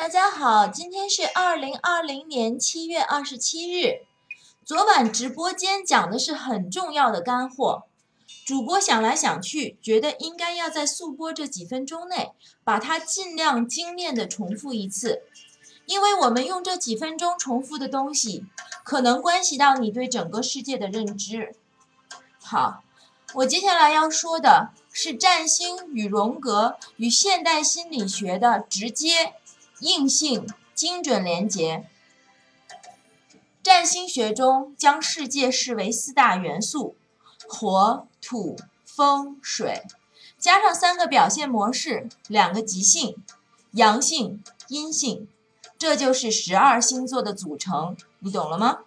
[0.00, 4.06] 大家好，今天是二零二零年七月二十七日。
[4.64, 7.82] 昨晚直播间讲的是很重要的干货，
[8.46, 12.32] 主播想来想去，觉得应该要在速播这几分钟内
[12.64, 15.20] 把它尽量精炼的重复一次，
[15.84, 18.46] 因为我们用这几分钟重复的东西，
[18.82, 21.54] 可能关系到你对整个世界的认知。
[22.40, 22.82] 好，
[23.34, 29.34] 我接下来要说的是占星与荣格与现代心理学的直接。
[29.80, 31.88] 硬性精准连接。
[33.62, 36.96] 占星学中将世界视为四大元素：
[37.46, 39.82] 火、土、风、水，
[40.38, 43.16] 加上三个表现模式，两个极性，
[43.72, 45.28] 阳性、阴性，
[45.76, 47.96] 这就是十二星座的组成。
[48.20, 48.78] 你懂了吗？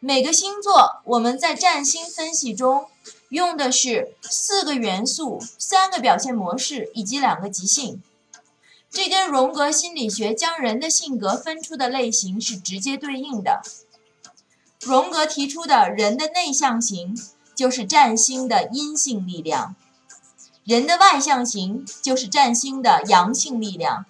[0.00, 2.88] 每个星座我们在占星分析中
[3.28, 8.02] 用的是四个元素、三个表现模式以及两个极性。
[8.94, 13.60] 这跟荣格心理学将人的性格分出的类型是直接对应的。
[14.80, 17.18] 荣格提出的人的内向型
[17.56, 19.74] 就是占星的阴性力量，
[20.62, 24.06] 人的外向型就是占星的阳性力量。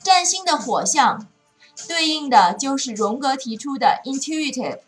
[0.00, 1.26] 占星的火象
[1.88, 4.78] 对应的就是荣格提出的 intuitive，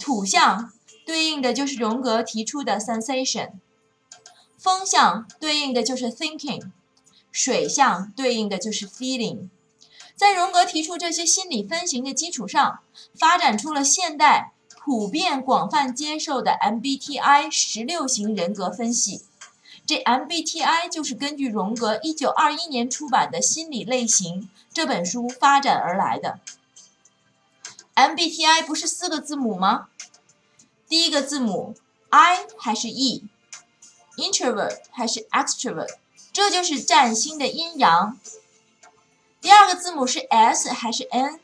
[0.00, 0.72] 土象
[1.04, 3.52] 对应的就是荣格提出的 sensation，
[4.58, 6.72] 风象对应的就是 thinking。
[7.36, 9.50] 水象对应的就是 feeling，
[10.16, 12.78] 在荣格提出这些心理分型的基础上，
[13.12, 19.26] 发展出了现代普遍广泛接受的 MBTI 十六型人格分析。
[19.84, 26.40] 这 MBTI 就是根据荣格一九二一年出版的《心理类型》这本书发展而来的。
[27.96, 29.88] MBTI 不是四个字母吗？
[30.88, 31.74] 第一个字母
[32.08, 35.96] I 还是 E？Introvert 还是 Extrovert？
[36.36, 38.20] 这就是占星的阴阳。
[39.40, 41.40] 第二个字母是 S 还是 N？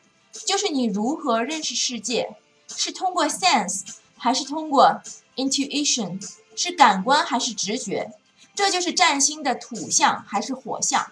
[0.47, 2.37] 就是你如何认识世界，
[2.69, 3.85] 是通过 sense
[4.19, 5.01] 还是通过
[5.37, 6.23] intuition？
[6.55, 8.13] 是感官还是直觉？
[8.55, 11.11] 这就是占星的土象还是火象。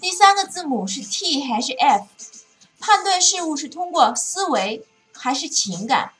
[0.00, 2.06] 第三个字母是 T 还是 F？
[2.80, 6.14] 判断事物是通过思维还是情感？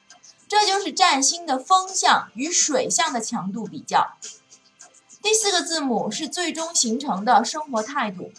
[0.46, 4.16] 这就是占星的风象与水象的强度比较。
[5.26, 8.30] 第四个字母是最终形成的生活态度，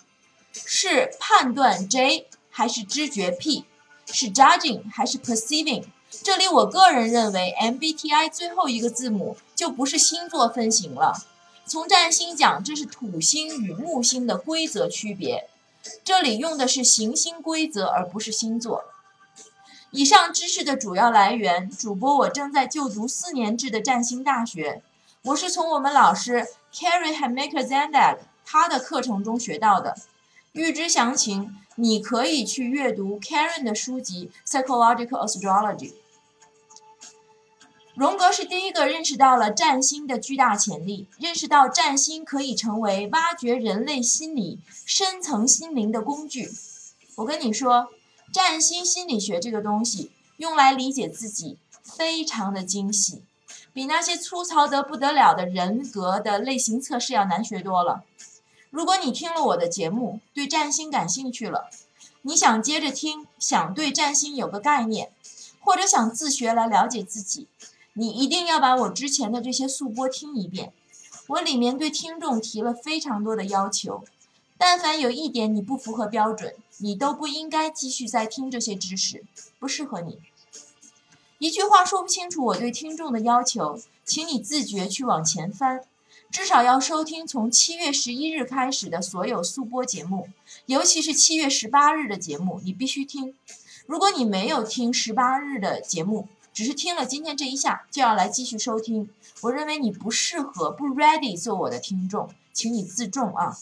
[0.54, 3.66] 是判断 J 还是知觉 P，
[4.06, 5.84] 是 judging 还是 perceiving。
[6.24, 11.26] 这里我个人认为 MBTI 最后一个字母就不是星座分型了。
[11.66, 15.50] 从占星讲，这是土星与木星的规则区别，
[16.06, 18.86] 这里用的是行星规则而不是星座。
[19.92, 24.82] 以上知识的主要来源，主播我正在就读四年制的占星大学。
[25.28, 29.98] 我是从我们老师 Carrie Hamaker Zandag 他的课程中学到的。
[30.54, 35.92] 预知详情，你可以去阅读 Karen 的书籍《Psychological Astrology》。
[37.94, 46.50] 荣格是第一个认识到了占星的巨大潜力，认识到占星可以成为挖掘人类心理深层心灵的工具。
[47.16, 47.90] 我跟你说，
[48.32, 53.24] 占星心理学这个东西用来理解自己，非常的精细。
[53.78, 58.04] 比那些粗糙得不得了的人格的类型测试要难学多了。
[58.72, 61.70] 如果你听了我的节目，对占星感兴趣了，
[62.24, 65.12] 你想接着听，想对占星有个概念，
[65.60, 67.46] 或者想自学来了解自己，
[67.94, 70.74] 你一定要把我之前的这些速播听一遍。
[71.28, 74.04] 我里面对听众提了非常多的要求，
[74.58, 79.24] 但凡有一点你不符合标准，你都不应该继续再听这些知识，
[79.60, 80.18] 不适合你。
[81.40, 85.82] 一句话说不清楚我对听众的要求，请你自觉去往前翻，
[86.32, 90.30] 至少要收听从七月十一日开始的所有速播节目，
[90.66, 93.36] 尤其是七月十八日的节目，你必须听。
[93.86, 99.08] 如果你没有听十八日的节目，只是听了今天这一下就要来继续收听，
[99.42, 103.56] 我认为你不适合，不 ready 做我的听众，请你自重啊！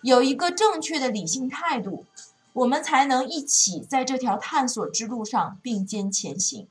[0.00, 2.06] 有一个正确的理性态度，
[2.54, 6.66] 我们才能一起在这条探索之路上并肩前行。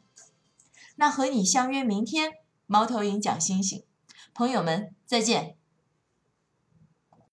[0.95, 2.31] 那和你相约明天，
[2.67, 3.83] 猫头鹰讲星星，
[4.33, 5.60] 朋友们再见。